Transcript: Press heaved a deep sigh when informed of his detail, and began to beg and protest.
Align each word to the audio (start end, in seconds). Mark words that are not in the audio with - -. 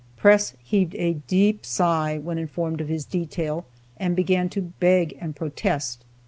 Press 0.17 0.55
heaved 0.63 0.95
a 0.95 1.13
deep 1.27 1.63
sigh 1.63 2.17
when 2.17 2.39
informed 2.39 2.81
of 2.81 2.87
his 2.87 3.05
detail, 3.05 3.67
and 3.97 4.15
began 4.15 4.49
to 4.49 4.59
beg 4.79 5.15
and 5.21 5.35
protest. 5.35 6.05